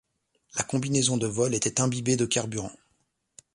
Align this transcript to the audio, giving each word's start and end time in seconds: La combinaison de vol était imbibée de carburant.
La 0.55 0.63
combinaison 0.63 1.15
de 1.15 1.27
vol 1.27 1.53
était 1.53 1.79
imbibée 1.79 2.15
de 2.17 2.25
carburant. 2.25 2.71